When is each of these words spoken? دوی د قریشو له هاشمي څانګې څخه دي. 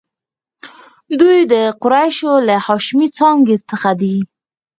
دوی 1.19 1.39
د 1.53 1.55
قریشو 1.83 2.33
له 2.47 2.55
هاشمي 2.65 3.07
څانګې 3.17 3.55
څخه 3.69 3.89
دي. 4.01 4.17